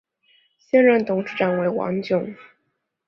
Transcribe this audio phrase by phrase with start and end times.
[0.57, 2.35] 现任董事长为王炯。